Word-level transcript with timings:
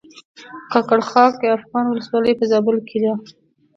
کاکړ 0.71 0.99
خاک 1.09 1.35
افغان 1.57 1.85
ولسوالۍ 1.87 2.33
په 2.39 2.43
زابل 2.51 2.75
کښې 2.87 2.99
ده 3.03 3.13